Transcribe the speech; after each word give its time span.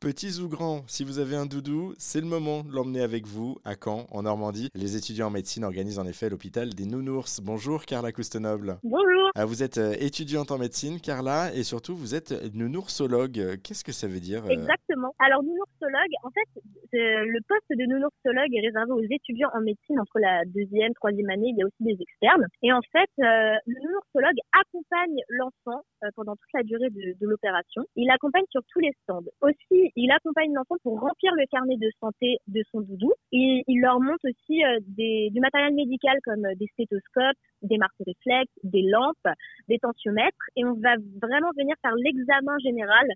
Petits 0.00 0.40
ou 0.40 0.48
grands, 0.48 0.82
si 0.86 1.02
vous 1.02 1.18
avez 1.18 1.34
un 1.34 1.44
doudou, 1.44 1.92
c'est 1.98 2.20
le 2.20 2.26
moment 2.28 2.62
de 2.62 2.70
l'emmener 2.70 3.00
avec 3.00 3.26
vous 3.26 3.58
à 3.64 3.74
Caen, 3.74 4.06
en 4.12 4.22
Normandie. 4.22 4.68
Les 4.76 4.94
étudiants 4.94 5.26
en 5.26 5.30
médecine 5.30 5.64
organisent 5.64 5.98
en 5.98 6.06
effet 6.06 6.30
l'hôpital 6.30 6.68
des 6.68 6.86
nounours. 6.86 7.40
Bonjour 7.40 7.84
Carla 7.84 8.12
Coustenoble. 8.12 8.78
Bonjour. 8.84 9.30
Ah, 9.34 9.44
vous 9.44 9.64
êtes 9.64 9.78
euh, 9.78 9.94
étudiante 9.98 10.52
en 10.52 10.58
médecine, 10.58 11.00
Carla, 11.00 11.52
et 11.52 11.64
surtout 11.64 11.96
vous 11.96 12.14
êtes 12.14 12.30
nounoursologue. 12.54 13.58
Qu'est-ce 13.64 13.82
que 13.82 13.90
ça 13.90 14.06
veut 14.06 14.20
dire 14.20 14.44
euh 14.46 14.50
Exactement. 14.50 15.16
Alors 15.18 15.42
nounoursologue, 15.42 16.14
en 16.22 16.30
fait, 16.30 16.62
le 16.92 17.40
poste 17.48 17.66
de 17.70 17.84
nounoursologue 17.90 18.54
est 18.54 18.66
réservé 18.66 18.92
aux 18.92 19.10
étudiants 19.10 19.50
en 19.52 19.60
médecine 19.62 19.98
entre 19.98 20.20
la 20.20 20.44
deuxième, 20.46 20.94
troisième 20.94 21.28
année. 21.30 21.50
Il 21.50 21.58
y 21.58 21.62
a 21.62 21.66
aussi 21.66 21.82
des 21.82 21.98
externes. 22.00 22.46
Et 22.62 22.72
en 22.72 22.82
fait, 22.92 23.10
euh, 23.18 23.58
le 23.66 23.82
nounoursologue 23.82 24.38
accompagne 24.54 25.18
l'enfant 25.28 25.82
pendant 26.14 26.36
toute 26.36 26.52
la 26.54 26.62
durée 26.62 26.90
de, 26.90 27.18
de 27.18 27.26
l'opération. 27.26 27.82
Il 27.96 28.06
l'accompagne 28.06 28.46
sur 28.50 28.62
tous 28.72 28.78
les 28.78 28.92
stands. 29.02 29.26
Aussi, 29.42 29.87
il 29.96 30.10
accompagne 30.10 30.52
l'enfant 30.52 30.76
pour 30.82 31.00
remplir 31.00 31.32
le 31.34 31.44
carnet 31.50 31.76
de 31.76 31.90
santé 32.00 32.38
de 32.46 32.62
son 32.70 32.80
doudou. 32.80 33.12
Et 33.32 33.64
il 33.66 33.80
leur 33.80 34.00
montre 34.00 34.28
aussi 34.28 34.64
euh, 34.64 34.78
du 34.80 35.40
matériel 35.40 35.74
médical 35.74 36.16
comme 36.24 36.44
euh, 36.44 36.54
des 36.56 36.66
stéthoscopes, 36.74 37.38
des 37.62 37.78
marques 37.78 38.02
réflexes, 38.06 38.52
des 38.62 38.82
lampes, 38.82 39.36
des 39.68 39.78
tensiomètres. 39.78 40.36
Et 40.56 40.64
on 40.64 40.74
va 40.74 40.96
vraiment 41.22 41.50
venir 41.56 41.74
faire 41.82 41.94
l'examen 41.96 42.58
général 42.62 43.06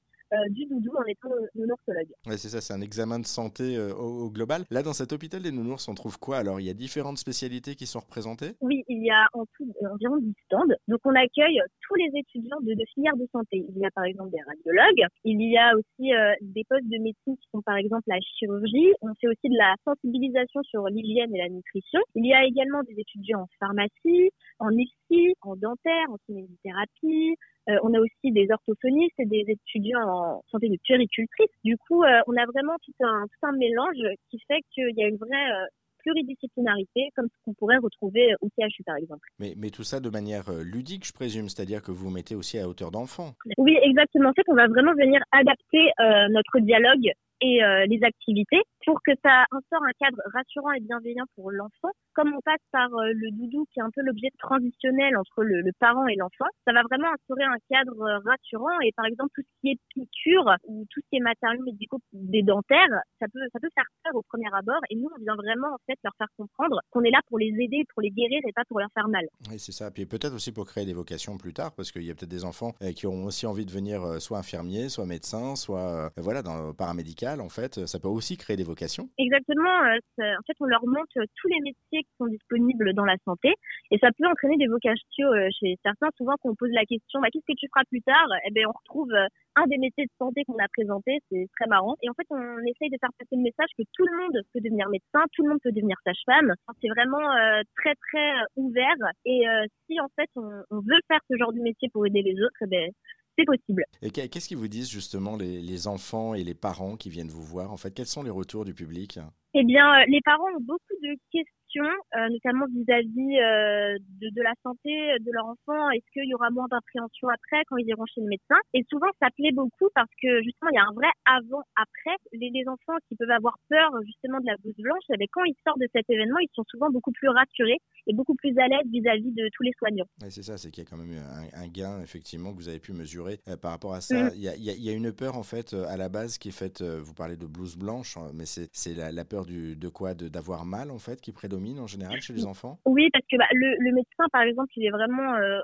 du 0.50 0.66
doudou 0.66 0.90
en 0.96 1.04
étant 1.04 1.28
nounoursologue. 1.54 2.12
Ouais, 2.26 2.36
c'est 2.36 2.48
ça, 2.48 2.60
c'est 2.60 2.74
un 2.74 2.80
examen 2.80 3.18
de 3.18 3.26
santé 3.26 3.78
au, 3.78 4.30
global. 4.30 4.64
Là, 4.70 4.82
dans 4.82 4.92
cet 4.92 5.12
hôpital 5.12 5.42
des 5.42 5.52
nounours, 5.52 5.88
on 5.88 5.94
trouve 5.94 6.18
quoi 6.18 6.38
Alors, 6.38 6.60
il 6.60 6.66
y 6.66 6.70
a 6.70 6.74
différentes 6.74 7.18
spécialités 7.18 7.74
qui 7.74 7.86
sont 7.86 8.00
représentées? 8.00 8.52
Oui, 8.60 8.82
il 8.88 9.04
y 9.04 9.10
a 9.10 9.26
en 9.34 9.44
tout 9.56 9.72
environ 9.90 10.16
10 10.18 10.34
stands. 10.46 10.74
Donc, 10.88 11.00
on 11.04 11.14
accueille 11.14 11.60
tous 11.86 11.94
les 11.96 12.10
étudiants 12.18 12.60
de, 12.62 12.74
de 12.74 12.84
filières 12.94 13.16
de 13.16 13.26
santé. 13.32 13.64
Il 13.68 13.78
y 13.78 13.86
a 13.86 13.90
par 13.90 14.04
exemple 14.04 14.30
des 14.30 14.42
radiologues, 14.42 15.08
il 15.24 15.42
y 15.42 15.56
a 15.56 15.72
aussi 15.76 16.10
des 16.40 16.64
postes 16.68 16.88
de 16.88 16.98
médecine 16.98 17.36
qui 17.36 17.48
sont 17.52 17.62
par 17.62 17.76
exemple 17.76 18.04
la 18.06 18.20
chirurgie. 18.20 18.92
On 19.00 19.14
fait 19.20 19.28
aussi 19.28 19.48
de 19.48 19.56
la 19.56 19.74
sensibilisation 19.84 20.62
sur 20.62 20.86
l'hygiène 20.86 21.34
et 21.34 21.38
la 21.38 21.48
nutrition. 21.48 22.00
Il 22.14 22.26
y 22.26 22.34
a 22.34 22.44
également 22.44 22.82
des 22.82 22.98
étudiants 22.98 23.42
en 23.42 23.48
pharmacie, 23.58 24.30
en 24.58 24.70
IFSI, 24.70 25.34
en 25.42 25.56
dentaire, 25.56 26.06
en 26.10 26.16
kinésithérapie. 26.26 27.36
Euh, 27.68 27.76
on 27.82 27.94
a 27.94 28.00
aussi 28.00 28.32
des 28.32 28.48
orthophonistes 28.50 29.18
et 29.18 29.26
des 29.26 29.44
étudiants 29.46 30.02
en 30.02 30.42
santé 30.50 30.68
de 30.68 30.76
puéricultrice. 30.82 31.50
Du 31.64 31.76
coup, 31.76 32.02
euh, 32.02 32.20
on 32.26 32.36
a 32.36 32.44
vraiment 32.46 32.76
tout 32.84 32.94
un, 33.00 33.24
tout 33.26 33.46
un 33.46 33.52
mélange 33.52 34.02
qui 34.30 34.38
fait 34.48 34.60
qu'il 34.72 34.92
y 34.96 35.04
a 35.04 35.08
une 35.08 35.16
vraie 35.16 35.50
euh, 35.52 35.66
pluridisciplinarité, 35.98 37.10
comme 37.14 37.28
ce 37.28 37.44
qu'on 37.44 37.54
pourrait 37.54 37.78
retrouver 37.78 38.34
au 38.40 38.48
CHU 38.58 38.82
par 38.84 38.96
exemple. 38.96 39.28
Mais, 39.38 39.54
mais 39.56 39.70
tout 39.70 39.84
ça 39.84 40.00
de 40.00 40.10
manière 40.10 40.50
ludique, 40.64 41.06
je 41.06 41.12
présume, 41.12 41.48
c'est-à-dire 41.48 41.80
que 41.80 41.92
vous 41.92 42.10
mettez 42.10 42.34
aussi 42.34 42.58
à 42.58 42.68
hauteur 42.68 42.90
d'enfant. 42.90 43.34
Oui, 43.56 43.78
exactement. 43.80 44.30
En 44.30 44.32
fait, 44.32 44.42
on 44.48 44.56
va 44.56 44.66
vraiment 44.66 44.94
venir 44.94 45.22
adapter 45.30 45.92
notre 46.30 46.58
dialogue 46.58 47.12
et 47.40 47.60
les 47.86 48.00
activités 48.02 48.62
pour 48.84 49.00
que 49.02 49.12
ça 49.22 49.44
instaure 49.50 49.82
un 49.82 49.96
cadre 49.98 50.20
rassurant 50.32 50.72
et 50.72 50.80
bienveillant 50.80 51.24
pour 51.34 51.50
l'enfant. 51.50 51.90
Comme 52.14 52.34
on 52.34 52.40
passe 52.40 52.60
par 52.70 52.92
euh, 52.92 53.12
le 53.14 53.30
doudou 53.32 53.64
qui 53.72 53.80
est 53.80 53.82
un 53.82 53.90
peu 53.94 54.02
l'objet 54.02 54.28
transitionnel 54.38 55.16
entre 55.16 55.44
le, 55.44 55.62
parent 55.78 56.06
et 56.06 56.16
l'enfant, 56.16 56.50
ça 56.66 56.72
va 56.72 56.82
vraiment 56.82 57.08
instaurer 57.12 57.44
un 57.44 57.56
cadre 57.70 58.00
euh, 58.02 58.18
rassurant 58.24 58.78
et 58.84 58.92
par 58.92 59.06
exemple 59.06 59.30
tout 59.34 59.42
ce 59.42 59.60
qui 59.60 59.72
est 59.72 59.80
piqûre 59.88 60.56
ou 60.64 60.84
tout 60.90 61.00
ce 61.00 61.06
qui 61.10 61.16
est 61.16 61.24
matériaux 61.24 61.62
médicaux 61.64 61.98
des 62.12 62.42
dentaires, 62.42 63.00
ça 63.18 63.26
peut 63.32 63.40
ça 63.52 63.60
peut 63.60 63.70
faire 63.74 63.86
peur 64.04 64.14
au 64.14 64.22
premier 64.22 64.48
abord 64.52 64.80
et 64.90 64.96
nous 64.96 65.08
on 65.16 65.22
vient 65.22 65.36
vraiment 65.36 65.68
en 65.68 65.80
fait 65.86 65.98
leur 66.04 66.12
faire 66.18 66.28
comprendre 66.36 66.80
qu'on 66.90 67.02
est 67.02 67.10
là 67.10 67.20
pour 67.28 67.38
les 67.38 67.52
aider, 67.58 67.84
pour 67.94 68.02
les 68.02 68.10
guérir 68.10 68.40
et 68.46 68.52
pas 68.52 68.64
pour 68.68 68.78
leur 68.78 68.90
faire 68.92 69.08
mal. 69.08 69.24
Oui, 69.48 69.58
c'est 69.58 69.72
ça. 69.72 69.90
Puis 69.90 70.06
peut-être 70.06 70.34
aussi 70.34 70.52
pour 70.52 70.66
créer 70.66 70.84
des 70.84 70.92
vocations 70.92 71.38
plus 71.38 71.54
tard 71.54 71.72
parce 71.74 71.90
qu'il 71.92 72.04
y 72.04 72.10
a 72.10 72.14
peut-être 72.14 72.30
des 72.30 72.44
enfants 72.44 72.72
qui 72.94 73.06
ont 73.06 73.24
aussi 73.24 73.46
envie 73.46 73.64
de 73.64 73.70
venir 73.70 74.20
soit 74.20 74.38
infirmier, 74.38 74.88
soit 74.88 75.06
médecin, 75.06 75.56
soit 75.56 76.12
voilà 76.18 76.42
dans 76.42 76.68
le 76.68 76.72
paramédical 76.74 77.40
en 77.40 77.48
fait, 77.48 77.86
ça 77.86 77.98
peut 77.98 78.08
aussi 78.08 78.36
créer 78.36 78.56
des 78.56 78.64
vocations. 78.64 78.71
Exactement. 79.18 79.82
Euh, 79.84 79.98
en 80.18 80.44
fait, 80.46 80.56
on 80.60 80.66
leur 80.66 80.84
montre 80.86 81.14
tous 81.14 81.48
les 81.48 81.60
métiers 81.60 82.02
qui 82.02 82.12
sont 82.18 82.26
disponibles 82.26 82.94
dans 82.94 83.04
la 83.04 83.16
santé 83.24 83.52
et 83.90 83.98
ça 83.98 84.08
peut 84.16 84.26
entraîner 84.26 84.56
des 84.56 84.66
vocations 84.66 85.32
euh, 85.32 85.48
chez 85.58 85.76
certains. 85.82 86.08
Souvent, 86.16 86.34
quand 86.40 86.50
on 86.50 86.54
pose 86.54 86.70
la 86.72 86.84
question, 86.84 87.20
bah, 87.20 87.28
qu'est-ce 87.32 87.46
que 87.46 87.58
tu 87.58 87.68
feras 87.68 87.84
plus 87.88 88.02
tard? 88.02 88.28
Eh 88.46 88.50
ben, 88.52 88.66
on 88.66 88.72
retrouve 88.72 89.12
euh, 89.12 89.26
un 89.56 89.66
des 89.66 89.78
métiers 89.78 90.04
de 90.04 90.12
santé 90.18 90.44
qu'on 90.44 90.58
a 90.58 90.68
présenté. 90.72 91.18
C'est 91.30 91.46
très 91.58 91.68
marrant. 91.68 91.96
Et 92.02 92.08
en 92.08 92.14
fait, 92.14 92.26
on 92.30 92.58
essaye 92.64 92.90
de 92.90 92.98
faire 93.00 93.12
passer 93.18 93.36
le 93.36 93.44
message 93.44 93.70
que 93.76 93.84
tout 93.92 94.06
le 94.06 94.16
monde 94.18 94.40
peut 94.52 94.60
devenir 94.60 94.88
médecin, 94.88 95.24
tout 95.32 95.42
le 95.42 95.50
monde 95.50 95.60
peut 95.62 95.72
devenir 95.72 95.96
sage-femme. 96.04 96.52
C'est 96.80 96.88
vraiment 96.88 97.28
très 97.76 97.94
très 97.94 98.32
ouvert. 98.56 98.96
Et 99.26 99.44
si 99.86 100.00
en 100.00 100.08
fait 100.16 100.30
on, 100.36 100.80
veut 100.80 101.00
faire 101.06 101.20
ce 101.28 101.36
genre 101.36 101.52
de 101.52 101.60
métier 101.60 101.88
pour 101.92 102.06
aider 102.06 102.22
les 102.22 102.40
autres, 102.42 102.56
eh 102.62 102.66
ben 102.66 102.90
c'est 103.38 103.44
possible. 103.44 103.84
Et 104.02 104.10
qu'est-ce 104.10 104.48
qu'ils 104.48 104.56
vous 104.56 104.68
disent 104.68 104.90
justement 104.90 105.36
les, 105.36 105.60
les, 105.60 105.86
enfants 105.86 106.34
et 106.34 106.44
les 106.44 106.54
parents 106.54 106.96
qui 106.96 107.10
viennent 107.10 107.28
vous 107.28 107.42
voir 107.42 107.72
En 107.72 107.76
fait, 107.76 107.92
quels 107.92 108.06
sont 108.06 108.22
les 108.22 108.30
retours 108.30 108.64
du 108.64 108.74
public? 108.74 109.18
Eh 109.54 109.64
bien, 109.64 110.00
euh, 110.00 110.04
les 110.08 110.20
parents 110.24 110.48
ont 110.56 110.60
beaucoup 110.60 110.94
de 111.02 111.16
questions 111.30 111.61
euh, 111.80 112.28
notamment 112.28 112.66
vis-à-vis 112.66 113.38
euh, 113.40 113.96
de, 114.20 114.28
de, 114.28 114.42
la 114.42 114.52
santé 114.62 114.90
de 115.20 115.30
leur 115.32 115.46
enfant. 115.46 115.90
Est-ce 115.90 116.10
qu'il 116.12 116.28
y 116.28 116.34
aura 116.34 116.50
moins 116.50 116.66
d'appréhension 116.70 117.28
après 117.28 117.62
quand 117.68 117.76
ils 117.76 117.88
iront 117.88 118.06
chez 118.06 118.20
le 118.20 118.28
médecin? 118.28 118.56
Et 118.74 118.84
souvent, 118.90 119.08
ça 119.20 119.28
plaît 119.36 119.52
beaucoup 119.52 119.88
parce 119.94 120.10
que 120.20 120.42
justement, 120.42 120.70
il 120.72 120.76
y 120.76 120.78
a 120.78 120.84
un 120.84 120.94
vrai 120.94 121.08
avant-après. 121.24 122.16
Les, 122.32 122.50
les, 122.50 122.62
enfants 122.68 122.96
qui 123.08 123.16
peuvent 123.16 123.30
avoir 123.30 123.58
peur 123.68 123.90
justement 124.04 124.38
de 124.40 124.46
la 124.46 124.56
blouse 124.56 124.76
blanche, 124.78 125.02
eh 125.10 125.26
quand 125.32 125.44
ils 125.44 125.56
sortent 125.66 125.80
de 125.80 125.88
cet 125.94 126.08
événement, 126.08 126.38
ils 126.40 126.52
sont 126.54 126.64
souvent 126.68 126.90
beaucoup 126.90 127.12
plus 127.12 127.28
rassurés 127.28 127.78
et 128.06 128.14
beaucoup 128.14 128.34
plus 128.34 128.56
à 128.58 128.68
l'aise 128.68 128.86
vis-à-vis 128.90 129.32
de 129.32 129.48
tous 129.52 129.62
les 129.62 129.72
soignants. 129.78 130.06
c'est 130.28 130.42
ça, 130.42 130.56
c'est 130.56 130.70
qu'il 130.70 130.84
y 130.84 130.86
a 130.86 130.90
quand 130.90 130.96
même 130.96 131.12
un, 131.12 131.62
un, 131.62 131.68
gain 131.68 132.00
effectivement 132.02 132.52
que 132.52 132.56
vous 132.56 132.68
avez 132.68 132.78
pu 132.78 132.92
mesurer 132.92 133.40
euh, 133.48 133.56
par 133.56 133.72
rapport 133.72 133.94
à 133.94 134.00
ça. 134.00 134.30
Mm. 134.30 134.30
Il, 134.34 134.42
y 134.42 134.48
a, 134.48 134.54
il, 134.54 134.64
y 134.64 134.88
a, 134.88 134.92
une 134.92 135.12
peur 135.12 135.36
en 135.36 135.42
fait 135.42 135.74
à 135.74 135.96
la 135.96 136.08
base 136.08 136.38
qui 136.38 136.48
est 136.48 136.52
faite. 136.52 136.82
vous 136.82 137.14
parlez 137.14 137.36
de 137.36 137.46
blouse 137.46 137.76
blanche, 137.76 138.16
hein, 138.16 138.30
mais 138.34 138.44
c'est 138.46 138.94
la, 138.94 139.12
la, 139.12 139.24
peur 139.24 139.44
du, 139.44 139.76
de 139.76 139.88
quoi? 139.88 140.14
D'avoir 140.14 140.64
mal 140.64 140.90
en 140.90 140.98
fait 140.98 141.20
qui 141.20 141.32
prédomine 141.32 141.61
en 141.78 141.86
général 141.86 142.20
chez 142.20 142.32
les 142.32 142.46
enfants? 142.46 142.78
Oui, 142.84 143.08
parce 143.12 143.24
que 143.30 143.36
bah, 143.36 143.46
le, 143.52 143.92
médecin, 143.92 144.24
par 144.32 144.42
exemple, 144.42 144.70
il 144.76 144.86
est 144.86 144.90
vraiment 144.90 145.34
euh, 145.34 145.60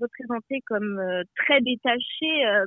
représenté 0.00 0.60
comme 0.66 0.98
euh, 0.98 1.22
très 1.36 1.60
détaché, 1.60 2.46
euh, 2.46 2.66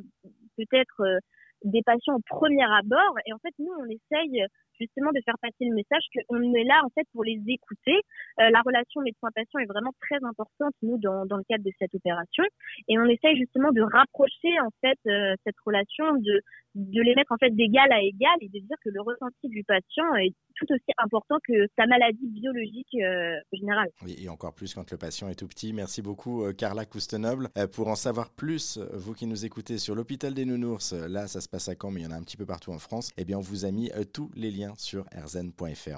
peut-être 0.58 1.20
des 1.64 1.82
patients 1.84 2.16
au 2.16 2.22
premier 2.26 2.64
abord. 2.64 3.16
Et 3.26 3.34
en 3.34 3.40
fait, 3.40 3.54
nous, 3.60 3.72
on 3.80 3.86
essaye 3.86 4.46
justement 4.80 5.12
de 5.12 5.22
faire 5.26 5.38
passer 5.42 5.66
le 5.66 5.76
message 5.76 6.04
qu'on 6.14 6.54
est 6.54 6.64
là 6.64 6.82
en 6.86 6.90
fait 6.90 7.08
pour 7.14 7.24
les 7.24 7.40
écouter. 7.48 8.00
Euh, 8.40 8.50
la 8.50 8.62
relation 8.62 9.02
médecin-patient 9.02 9.60
est 9.60 9.66
vraiment 9.66 9.94
très 10.02 10.24
importante 10.24 10.74
nous 10.82 10.98
dans, 10.98 11.26
dans 11.26 11.38
le 11.38 11.44
cadre 11.48 11.64
de 11.64 11.72
cette 11.80 11.94
opération 11.94 12.44
et 12.88 12.98
on 12.98 13.06
essaye 13.06 13.38
justement 13.38 13.72
de 13.72 13.82
rapprocher 13.82 14.60
en 14.62 14.70
fait 14.82 15.00
euh, 15.08 15.36
cette 15.46 15.60
relation, 15.66 16.16
de 16.16 16.42
de 16.76 17.02
les 17.02 17.16
mettre 17.16 17.32
en 17.32 17.38
fait 17.38 17.50
d'égal 17.50 17.92
à 17.92 18.00
égal 18.04 18.36
et 18.40 18.50
de 18.50 18.60
dire 18.60 18.78
que 18.86 18.90
le 18.92 19.02
ressenti 19.02 19.48
du 19.48 19.64
patient 19.64 20.14
est 20.16 20.36
tout 20.56 20.72
aussi 20.72 20.92
important 21.00 21.38
que 21.48 21.66
sa 21.76 21.88
maladie 21.88 22.28
biologique 22.28 22.94
euh, 23.02 23.34
générale. 23.52 23.90
Oui, 24.04 24.16
et 24.24 24.30
encore 24.30 24.54
plus 24.54 24.76
quand 24.76 24.92
le 24.92 24.98
patient 24.98 25.28
est 25.28 25.34
tout 25.34 25.48
petit. 25.48 25.74
Merci 25.74 26.04
beaucoup 26.04 26.44
Carla 26.54 26.86
Coustenoble. 26.86 27.50
Pour 27.74 27.88
en 27.88 27.96
savoir 27.96 28.30
plus, 28.30 28.78
vous 28.94 29.14
qui 29.14 29.26
nous 29.26 29.44
écoutez 29.44 29.80
sur 29.80 29.96
l'hôpital 29.96 30.36
des 30.36 30.46
nounours, 30.46 30.94
là 30.94 31.26
ça 31.26 31.42
se 31.42 31.50
passe 31.50 31.68
à 31.68 31.74
Caen 31.82 31.90
mais 31.90 32.02
il 32.02 32.04
y 32.04 32.08
en 32.08 32.12
a 32.12 32.16
un 32.16 32.22
petit 32.22 32.38
peu 32.38 32.46
partout 32.46 32.72
en 32.72 32.80
France, 32.80 33.10
eh 33.18 33.26
bien 33.26 33.40
on 33.40 33.42
vous 33.42 33.66
a 33.66 33.72
mis 33.72 33.90
tous 34.14 34.30
les 34.36 34.52
liens 34.52 34.67
sur 34.76 35.06
rzn.fr. 35.16 35.96